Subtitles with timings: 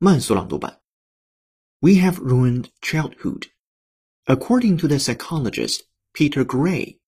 [0.00, 0.80] 慢速朗读版。
[1.80, 3.48] We have ruined childhood.
[4.24, 5.82] According to the psychologist
[6.12, 6.98] Peter Gray,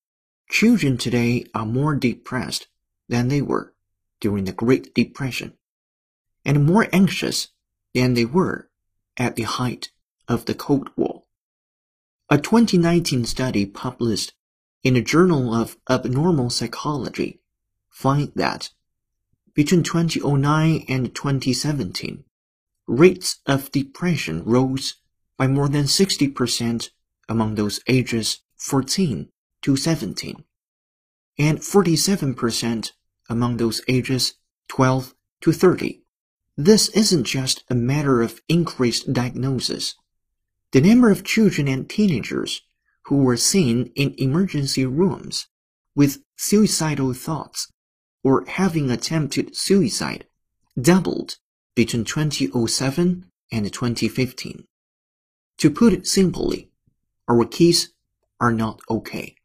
[0.48, 2.68] children today are more depressed
[3.08, 3.74] than they were
[4.20, 5.54] during the Great Depression,
[6.44, 7.48] and more anxious
[7.94, 8.70] than they were
[9.16, 9.90] at the height
[10.26, 11.24] of the Cold War.
[12.30, 14.34] A 2019 study published
[14.82, 17.40] in the Journal of Abnormal Psychology
[17.90, 18.70] find that
[19.54, 22.24] between 2009 and 2017,
[22.87, 24.95] rates of depression rose
[25.37, 26.89] by more than 60%
[27.29, 29.29] among those ages 14
[29.61, 30.43] to 17,
[31.37, 32.91] and 47%
[33.29, 34.35] among those ages
[34.67, 36.03] 12 to 30.
[36.55, 39.95] This isn't just a matter of increased diagnosis.
[40.71, 42.61] The number of children and teenagers
[43.05, 45.47] who were seen in emergency rooms
[45.95, 47.71] with suicidal thoughts
[48.23, 50.25] or having attempted suicide
[50.79, 51.37] doubled
[51.75, 54.65] between 2007 and 2015.
[55.57, 56.69] To put it simply,
[57.27, 57.89] our kids
[58.39, 59.35] are not okay.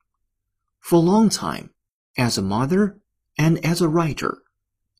[0.81, 1.71] For a long time,
[2.17, 2.99] as a mother
[3.37, 4.39] and as a writer,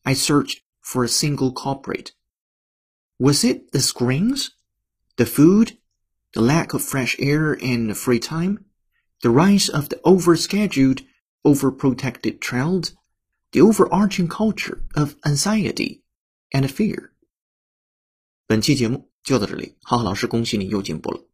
[0.05, 2.13] I searched for a single culprit.
[3.19, 4.51] Was it the screens,
[5.17, 5.77] the food,
[6.33, 8.65] the lack of fresh air and free time,
[9.21, 11.03] the rise of the overscheduled,
[11.45, 12.93] overprotected child,
[13.51, 16.01] the overarching culture of anxiety
[16.53, 17.11] and fear?
[18.49, 21.28] 本期节目就到这里，浩浩老师恭喜你又进步了。